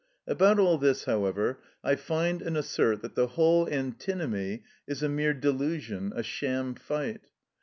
About 0.25 0.57
all 0.57 0.79
this, 0.79 1.05
however, 1.05 1.59
I 1.83 1.95
find 1.95 2.41
and 2.41 2.57
assert 2.57 3.03
that 3.03 3.13
the 3.13 3.27
whole 3.27 3.69
antinomy 3.69 4.63
is 4.87 5.03
a 5.03 5.07
mere 5.09 5.35
delusion, 5.35 6.11
a 6.15 6.23
sham 6.23 6.73
fight. 6.73 7.27